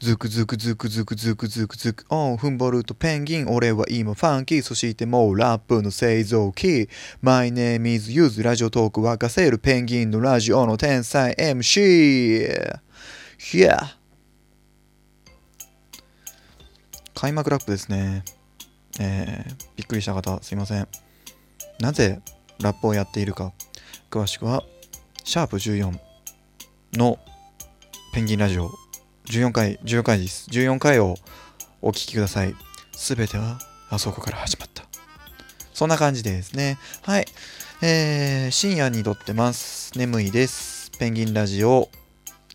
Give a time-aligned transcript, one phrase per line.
[0.00, 2.04] ズクズクズクズクズクズクズク。
[2.08, 3.48] オン踏ん張るとペンギン。
[3.48, 4.62] 俺は今ファンキー。
[4.62, 6.88] そしてもうラップの製造機
[7.20, 12.78] My name is Yuz ラジオトーク沸かせるペンギンのラジオの天才 MC
[13.40, 13.78] Yeah
[17.14, 18.22] 開幕ラップですね。
[19.00, 20.86] えー、びっくりした方すいません。
[21.80, 22.20] なぜ
[22.60, 23.52] ラップをやっているか。
[24.12, 24.62] 詳しくは
[25.24, 25.98] シャープ14
[26.92, 27.18] の
[28.14, 28.87] ペンギンラジオ。
[29.28, 30.48] 14回14回です。
[30.50, 31.16] 14回を
[31.82, 32.54] お聴きください。
[32.92, 33.58] すべては
[33.90, 34.84] あそこから始まった。
[35.74, 36.78] そんな感じですね。
[37.02, 37.26] はい。
[37.82, 39.92] えー、深夜に撮ってます。
[39.98, 40.90] 眠いです。
[40.98, 41.90] ペンギンラジオ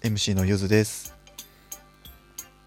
[0.02, 1.13] MC のゆずです。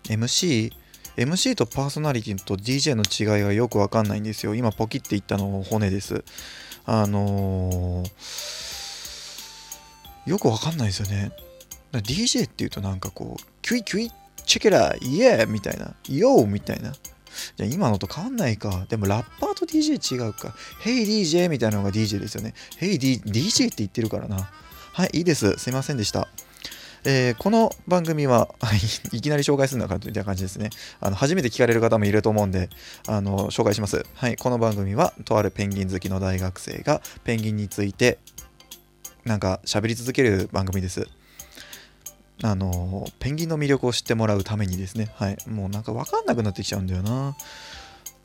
[0.05, 0.71] MC
[1.17, 4.55] MC とパーソナリティと DJ の違いがよくわかんないんですよ。
[4.55, 6.23] 今ポキって言ったの骨です。
[6.85, 8.11] あのー、
[10.31, 11.33] よくわかんないですよね。
[11.93, 14.13] DJ って言うとなんかこう、キュイキュイ、
[14.45, 16.93] チェケラ、イエーみたいな、ヨーみたいな。
[17.57, 18.87] じゃ今のと変わんないか。
[18.89, 20.55] でもラッパーと DJ 違うか。
[20.83, 22.55] Hey DJ みたいなのが DJ ですよね。
[22.81, 24.51] Hey D DJ って言ってるからな。
[24.93, 25.59] はい、いいです。
[25.59, 26.29] すいませんでした。
[27.05, 28.49] えー、この番組は、
[29.13, 30.71] いきなり紹介するのかといった感じですね。
[31.01, 32.69] あの初めて聞かれる方もいると思うんで、
[33.07, 34.05] あの紹介します。
[34.15, 38.19] はい、この番組は、とあるペンギン好きの大学生がペンギンについて、
[39.25, 41.07] なんか喋り続ける番組です。
[42.43, 47.37] あのペンギンの魅力を知ってもらうためにですね、はい、もうなんか分かんなくなってきちゃうんだよな。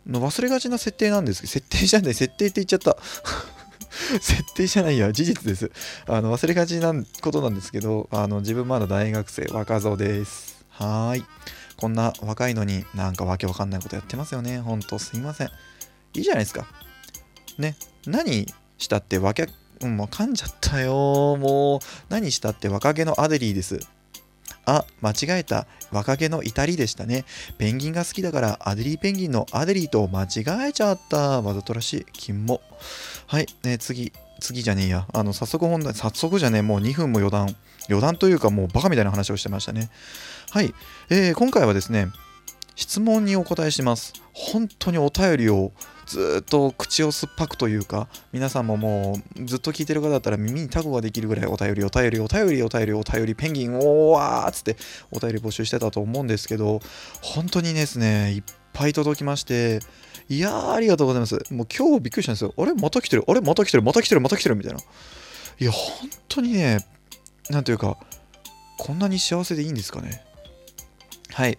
[0.08, 2.98] の忘れがちな設定なんですけど、設定じゃない、設定って言っちゃった。
[4.20, 5.72] 設定じゃないや、事実です。
[6.08, 10.66] あの忘れがちなことなんですけど、あの自分まだ大学生、若造です。
[10.70, 11.26] はーい。
[11.78, 14.60] こんな若いのになんかわけわかんないことやってますよね。
[14.60, 15.48] ほんとすいません。
[16.14, 16.68] いいじゃないですか。
[17.58, 17.76] ね。
[18.06, 19.50] 何したってわけ、
[19.82, 21.38] うん、もう噛んじゃったよ。
[21.38, 23.80] もう何したって若気のアデリーです。
[24.66, 25.68] あ、間違えた。
[25.92, 27.26] 若気の至りでしたね。
[27.58, 31.42] ペンギンが好きだからアデリーペンギンのアデリーと間違えちゃった。
[31.42, 32.06] わざとらしい。
[32.14, 32.62] 金も。
[33.28, 34.12] はい、ね、次。
[34.40, 35.08] 次じゃねえや。
[35.14, 37.56] あの、早速本題、早速じゃねえ、もう2分も余談。
[37.90, 39.90] 余談というかもうバカみたいな話をしてましたね。
[40.50, 40.74] はい。
[41.10, 42.08] えー、今回はですね、
[42.76, 44.14] 質問にお答えします。
[44.34, 45.72] 本当にお便りを
[46.06, 54.78] ずっと口を酸っぱくというか、皆さんももうずっと聞いてる方だったら耳にタコができるぐらいお便り、お便り、お便り、お便り、お便り、ペンギン、おーわーっつって
[55.12, 56.82] お便り募集してたと思うんですけど、
[57.22, 58.44] 本当にですね、いっ
[58.74, 59.80] ぱい届きまして、
[60.30, 61.36] いやー、ありがとうございます。
[61.54, 62.54] もう今日びっくりしたんですよ。
[62.58, 62.74] あれ？
[62.74, 63.24] また来てる？
[63.28, 63.42] あれ？
[63.42, 63.84] また来てる？
[63.84, 64.22] また来てる？
[64.22, 64.56] また来てる？
[64.56, 64.80] みたいな。
[64.80, 66.86] いや、本当にね、
[67.50, 67.98] なんというか、
[68.78, 70.24] こんなに幸せでいいんですかね。
[71.34, 71.58] はい。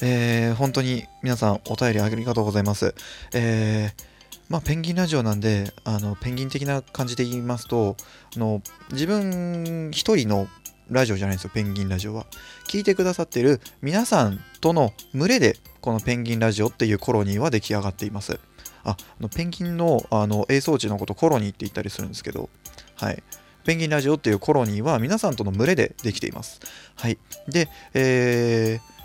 [0.00, 2.94] えー、本当に皆さんお便りありがとうございます。
[3.34, 4.04] えー、
[4.48, 7.96] まあ、ペンギンラジオなんで、あの、ペンギン的な感じで言いますと、
[8.34, 10.48] あの自分一人の
[10.90, 12.26] ラジオじゃないんですよ、ペンギンラジオは。
[12.68, 18.40] 聞いてくださってる皆さんとの群れで、このペンギンラジオっていうコロニーは出来上がっています。
[18.84, 22.48] あ、あのペンギンのあの映装置のことコロニーって言ったりするんですけど、
[22.94, 23.22] はい。
[23.64, 26.60] ペンギンラジオっていうコロニーは皆さんとの群れでできています。
[26.94, 27.18] はい。
[27.48, 28.97] で、えー、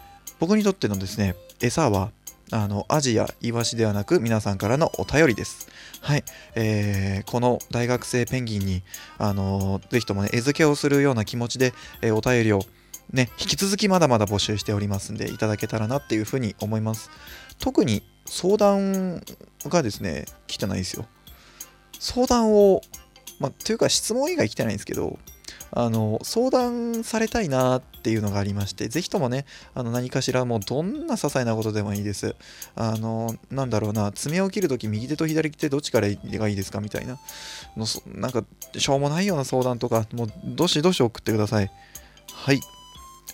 [0.43, 2.11] 僕にとってのですね、餌は、
[2.51, 5.69] あの、アジやイワシではなく、皆さんからのお便りです。
[6.01, 6.25] はい。
[6.55, 8.83] えー、この大学生ペンギンに、
[9.17, 12.59] あのー、ぜひともね、餌付けをするような気持ちで、えー、お便りを
[13.13, 17.09] ね、引き続きまだまだ募集しておりますんで、いただけたらなっていうふうに思います。
[17.59, 19.23] 特に相談
[19.67, 21.05] がですね、来てないですよ。
[22.01, 22.81] 相談を、
[23.39, 25.19] まあ、というか質問以外来てないんですけど、
[25.71, 32.35] あの相談されたいなっていうのがありまして、ぜひともね、あの何かしらもうどんな些細なことでもいいです。
[32.75, 36.81] あの、なんだろうな、爪を切るとき右手と左手どっちからがいいですか？
[36.81, 37.17] みたいな
[37.77, 38.43] の、なんか
[38.77, 41.71] しょうもないような相談とか、もうどしどし送ってください。
[42.33, 42.59] はい。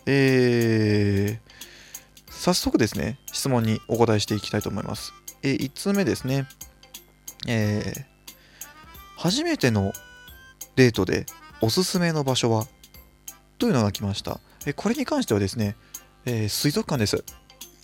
[0.05, 5.13] えー、早速ですね、質問にお答えしていきたいと思います。
[5.41, 6.47] えー、1通目ですね。
[7.47, 8.03] えー、
[9.17, 9.93] 初めての
[10.75, 11.25] デートで
[11.61, 12.67] おすすめの場所は？
[13.59, 14.39] というのが来ました。
[14.65, 15.75] えこれに関してはですね、
[16.25, 17.23] えー、水族館です。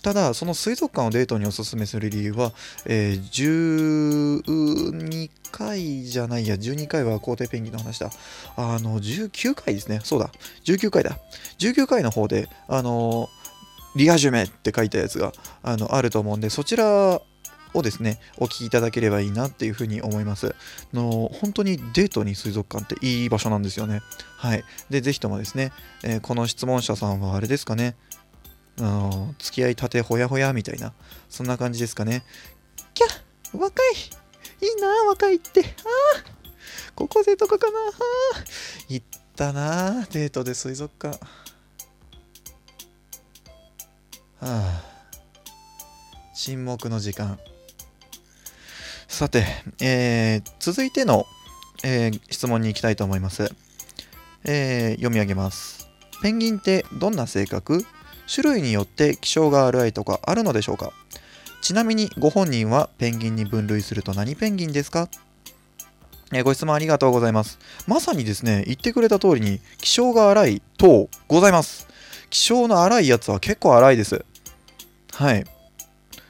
[0.02, 2.52] ただ、その水族館をデートにおすすめする理由は、
[2.86, 8.10] えー、12回じゃないや、12回は皇帝ペンギンの話だ。
[8.56, 10.00] あの、19回ですね。
[10.04, 10.30] そうだ、
[10.64, 11.18] 19回だ。
[11.58, 13.28] 19回の方で、あの、
[13.96, 15.32] リアジュメって書いたやつが
[15.62, 17.20] あのあると思うんで、そちら
[17.76, 20.54] をですね、お聞きいただければいいなっていうふうに思います。
[20.92, 24.02] の本当にデートに水族館っていい場所なんですよね。
[24.36, 24.64] はい。
[24.90, 27.96] で、ぜひともですね、えー、この質問者さんはあれですかね、
[28.78, 30.92] あの付き合いたてほやほやみたいな、
[31.28, 32.24] そんな感じですかね。
[32.94, 33.06] キャ
[33.58, 33.94] 若い
[34.62, 35.60] いいな若いって。
[35.60, 36.36] ああ
[36.94, 37.82] 高校生とかかなあ
[38.88, 39.06] 行っ
[39.36, 41.18] たなデートで水族館。
[44.38, 44.82] はあ
[46.34, 47.38] 沈黙の時間
[49.16, 49.46] さて、
[49.80, 51.24] えー、続いての、
[51.82, 53.50] えー、質問に行きたいと思います、
[54.44, 55.88] えー、読み上げます
[56.20, 57.82] ペンギンってどんな性格？
[58.30, 60.92] 種類によって気性が荒いとかあるのでしょうか？
[61.62, 65.08] ちなみにご本人はペンギンに分類すると何ペンギンですか？
[66.34, 67.58] えー、ご質問ありがとうございます。
[67.86, 71.88] まさにですね、言ってくれた通りに、気性が荒いとございます。
[72.28, 74.26] 気性の荒いやつは結構荒いです。
[75.14, 75.46] はい。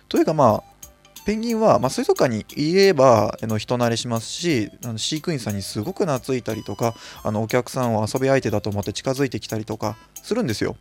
[0.08, 0.62] というかまあ、
[1.26, 6.94] ペンギンは、まあ、水族館にいればあの人慣れしますしあの飼育員さんにすごく懐いたりとか
[7.25, 10.76] あのお客さんを遊び相手だと思って近づいてきたりとかするんですよ。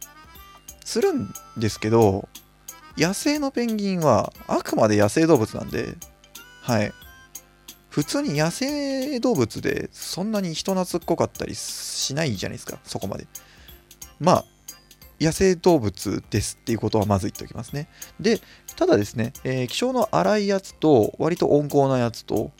[0.85, 2.29] するんですけど
[2.95, 5.95] 野生のペンギンはあくまで野生動物なんで
[6.61, 6.93] はい
[7.89, 13.25] 普通に野生動物でそんなに人懐っこかったりしないじゃないですかそこまで
[14.19, 14.45] まあ
[15.19, 17.87] 野生動物ですっていうことはまず言っておきますね。
[18.19, 18.39] で、
[18.75, 22.51] ただですね、えー、気性の荒いやつと割と温厚なやつと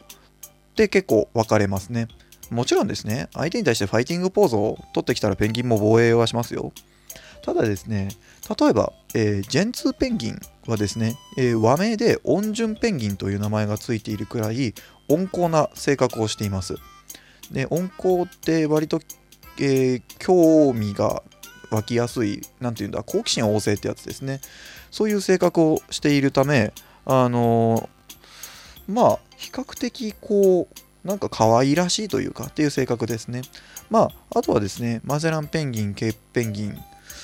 [0.76, 2.08] で結構分かれますね。
[2.52, 6.72] もちろんですね、相手に対してファイティングポーズを取ってきたらペンギンも防衛はしますよ。
[7.42, 8.10] ただですね、
[8.60, 14.74] 例えば、えー、ジェンツーペンギンはですね、えー、和名で温順ペンギンという名前がついているくらい
[15.10, 16.76] 温厚な性格をしています。
[17.52, 19.00] で温厚って割と、
[19.60, 21.22] えー、興味が
[21.72, 24.42] 湧きやすい、なんていうんだ、好奇心旺盛ってやつですね。
[24.92, 26.74] そういう性格をしているため、
[27.06, 33.42] あのー、まあ、比較的こう、なんか可愛らしいというかっていう性格ですね。
[33.90, 36.78] まあ、あとはですね、マゼランペンギン、ケープペンギン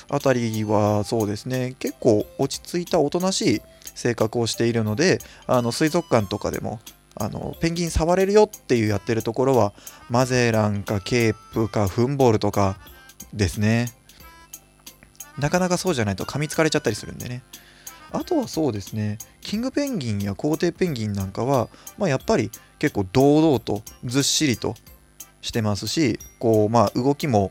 [0.08, 3.62] あたりはそうですね、結構落ち着いたおとなしい
[3.94, 6.80] 性格をしているので、あの水族館とかでも
[7.14, 9.72] あのペンギン触れるよっていうやってるところは
[10.08, 12.78] マゼランかケープかフンボールとか
[13.32, 13.92] ですね
[15.38, 17.42] なかなかそうじゃないと噛みつかれちゃったりするんでね。
[18.12, 24.74] あとはそうですね、キングペンギンや皇帝ペンギンなんかは、まあ、やっぱり結構堂々とずっしりと
[25.40, 27.50] してますし、こう、まあ、動きも、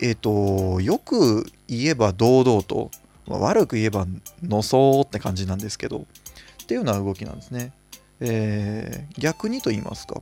[0.00, 2.90] えっ、ー、と、よく言えば堂々と、
[3.26, 4.06] まあ、悪く言えば
[4.42, 6.06] のそうって感じなんですけど、
[6.62, 7.72] っていうような動きなんですね。
[8.20, 10.20] えー、逆にと言いますか、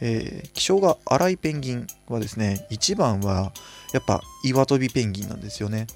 [0.00, 3.52] えー、気性が荒いペンギンはですね、一番は
[3.92, 5.86] やっぱ岩飛びペンギンなんですよね。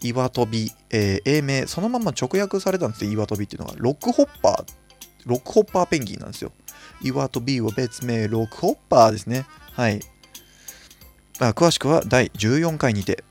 [0.00, 3.74] 岩飛び、えー、英名、そのまま直訳されたんですよ、岩飛びっていうのが。
[3.76, 4.64] ロックホッパー、
[5.26, 6.52] ロックホッパーペンギンなんですよ。
[7.02, 9.46] 岩飛びは別名、ロックホッパーですね。
[9.72, 10.00] はい。
[11.38, 13.24] あ詳しくは第14回にて。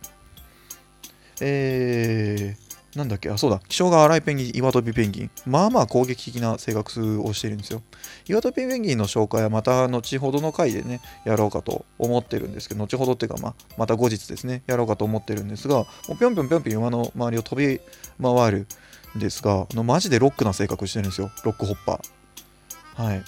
[1.41, 2.60] えー、
[2.95, 3.29] なんだっけ？
[3.29, 3.61] あ、そうだ。
[3.69, 5.31] 気性が荒いペンギン、岩飛びペンギン。
[5.45, 7.81] まあまあ攻撃的な性格をしているんですよ。
[8.27, 15.85] 岩飛びペンギンの紹介はまた後ほどの回でね、やろうかと思ってるんですけど、後ほどっていうか、まあ、また後日ですね、やろうかと思ってるんですが、も
[16.15, 17.79] うぴょんぴょんぴょんぴょん馬の周りを飛び
[18.21, 18.67] 回る
[19.15, 21.31] んですが、のマジでロックな性格してるんですよ。
[21.45, 23.03] ロックホッパー。
[23.03, 23.23] はい。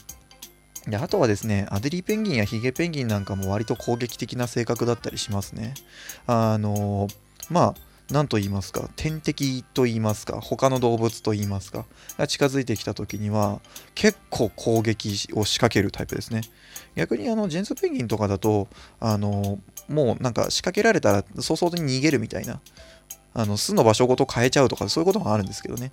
[0.86, 5.76] であとはですね、アデリーペンギンやヒゲペンギンなんかも割と攻撃的な性格だったりしますね。
[6.28, 7.16] あのー、
[7.50, 7.76] まあ、
[8.14, 8.90] 何と言いますか？
[8.96, 10.40] 天敵と言いますか？
[10.40, 11.86] 他の動物と言いますか？
[12.18, 13.60] が近づいてきた時には
[13.96, 16.42] 結構攻撃を仕掛けるタイプですね。
[16.96, 18.68] 逆にあのジェンスペンギンとかだと
[19.00, 19.58] あの
[19.90, 22.62] もうなんか仕掛けられたら早々に逃げるみたいな
[23.34, 25.92] あの巣の場所ごと変えちゃうとかそういうこともあるんですけどね。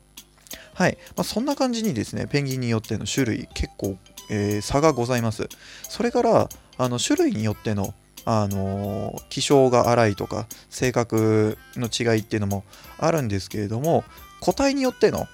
[0.75, 3.97] はい、まあ、そんな感じにですねペンギンによっての種類結構、
[4.31, 5.49] えー、差がございます。
[5.89, 12.65] それからあの種類によってのあの気性が荒いとか性格の違いっていうのも
[12.99, 14.05] あるんですけれども
[14.41, 15.27] 個体によっての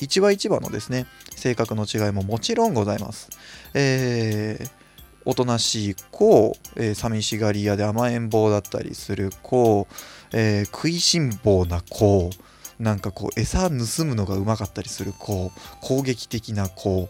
[0.00, 3.28] 一話一話のですね性格の違いももちろんございます。
[3.74, 4.70] えー、
[5.24, 9.88] おとなしい子、えー、寂しがり屋で甘えん坊だったりする子、
[10.32, 12.30] えー、食いしん坊な子
[12.78, 15.50] なんかこう餌盗むのがうまかったりする子
[15.80, 17.08] 攻撃的な子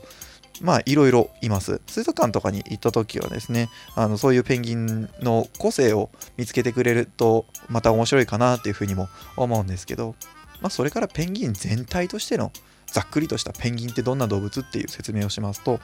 [0.61, 1.81] まあいろいろいます。
[1.87, 10.15] 水族館とかに行った時はですね、あのそういうペンギンの個性を見つけてくれるとまた面白いかなっていうふうにも思うんですけど、
[10.61, 12.53] まあそれからペンギン全体としての
[12.87, 15.81] ざっくりとしたペンギンってどんな動物っていう説明をしますと、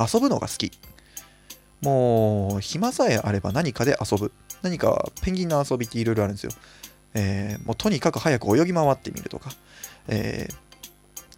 [0.00, 0.72] 遊ぶのが好き。
[1.82, 4.32] もう暇さえあれば何かで遊ぶ。
[4.62, 6.52] 何かペンギンの遊びっていろいろあるんですよ。
[7.12, 9.50] えー、もうとにかく早く泳ぎ回ってみるとか、
[10.08, 10.65] えー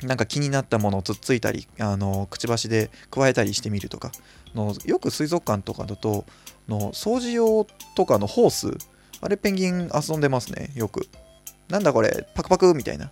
[0.03, 4.13] なんか気になったものをつっついたりあのくちばしで加えたりしてみるとか
[4.55, 6.25] のよく水族館とかだと
[6.69, 8.71] の掃除用とかのホース
[9.21, 11.09] あれペンギン遊んでますねよく。
[11.69, 13.11] なんだこれパクパクみたいな。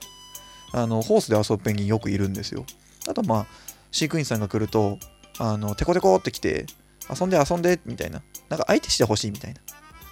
[0.73, 2.65] あのホースで遊ぶペンギンよくいるんですよ。
[3.09, 3.47] あとまあ
[3.91, 4.99] 飼育員さんが来ると
[5.39, 6.67] あのテコテコって来て
[7.09, 8.23] 遊んで遊んでみたいな。
[8.49, 9.61] なんか相手してほしいみたいな。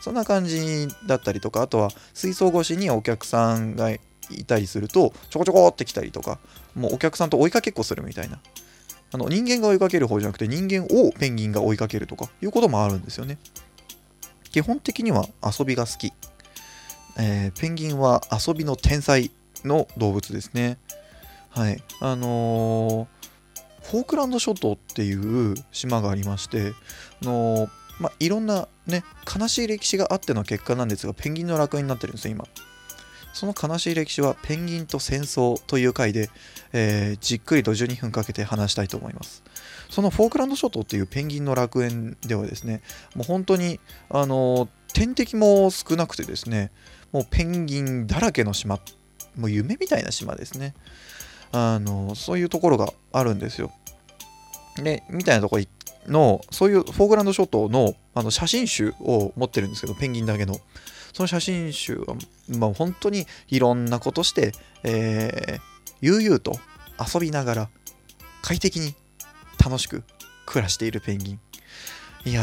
[0.01, 3.91] そんな感じだったりとかあとは水槽越しにお客さんが
[4.31, 6.39] いたりするとちょこちょこって来たりとか
[6.75, 8.39] もうお客さんと追いかけっこするみたいな。
[9.13, 13.39] あの人間が追いかける方じゃなくて人間をペンギンが追いかけるとかいうこともあるんですよね。
[14.51, 16.13] 基本的には遊びが好き、
[17.17, 19.31] えー、ペンギンは遊びの天才
[19.65, 20.79] の動物ですね。
[21.51, 21.81] はい。
[22.01, 23.07] あのー、
[23.83, 26.73] フォークランド諸島っていう島がありまして
[27.23, 29.05] あのーまあ、いろんなね
[29.39, 32.45] 悲しい歴史があっての結果なんですがペンギンの楽園になってるんですよ今。
[33.35, 36.31] その悲しい歴史はペンギンと戦争という回で、
[36.73, 39.43] えー、じっくりと12分かけて話したいと思います。
[39.91, 42.81] そのフォークランド諸島っていうペンギンの楽園ではですね
[43.15, 46.71] もう本当にあの天敵も少なくてですね
[47.13, 48.79] もうペンギンだらけの島
[49.37, 50.75] もう夢みたいな島ですね。
[51.51, 53.73] あのそういうところがあるんですよ。
[54.77, 55.59] でみたいなとこ
[56.09, 60.59] のそういうフォークランド諸島のあの写真集を持ってるんですけどペンギンだけの
[61.13, 62.17] その写真集は、
[62.49, 65.61] まあ、本当にいろんなことして、えー、
[66.01, 66.59] 悠々と
[67.15, 67.69] 遊びながら
[68.43, 68.95] 快適に
[69.65, 70.03] 楽しく
[70.45, 71.41] 暮らしているペンギン。
[72.27, 72.43] いや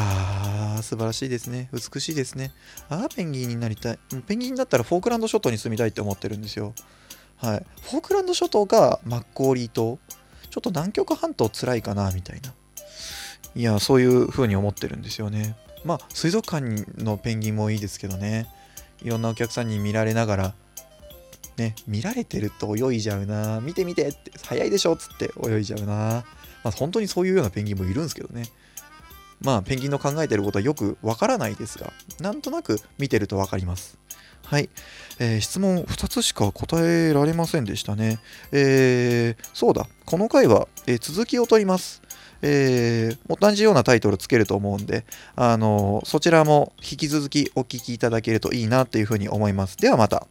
[0.78, 1.70] ー、素晴らしいですね。
[1.74, 2.54] 美しいですね。
[2.88, 4.00] ああ、ペンギンになりたい。
[4.28, 6.74] ペンギンだったらフォークランド諸島に住みたいって思ってるんですよ。
[7.38, 7.66] はい。
[7.82, 9.98] フォークランド諸島がマッコーリー島。
[10.52, 12.54] ちょっと南極半島つらいかな、みたいな。
[13.56, 15.56] いや、そういう風に思ってるんですよね。
[15.84, 18.48] まあ、水族館のペンギンもいいですけどね。
[19.04, 20.54] いろんなお客さんに見られながら、
[21.58, 26.24] ね、見られてると泳いじゃうな、見て見てって、早いでしょっつって泳いじゃうな。
[26.64, 28.46] まあ、本当にそういうようなペンギンもいるんですけどね。
[29.42, 33.98] まあ、ペンギンの考えてることはよくわからないですが、なんとなく見てるとわかります。
[34.46, 34.70] はい、
[35.20, 38.20] えー、質問2つしか答えられませんでしたね。
[38.52, 42.02] えー、そうだ、この回は、えー、続きを取ります。
[42.42, 45.06] えー、同じようなタイトルつけると思うんで、
[45.36, 49.78] あのそちらも引き続きお聴きいただけるといいなというふうに思います。
[49.78, 50.28] ではまた。